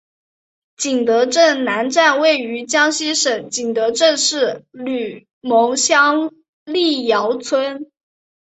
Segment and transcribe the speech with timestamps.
[0.77, 6.33] 景德镇南站位于江西省景德镇市吕蒙乡
[6.65, 7.91] 历尧村。